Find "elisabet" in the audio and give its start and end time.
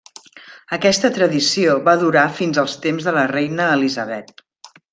3.79-4.35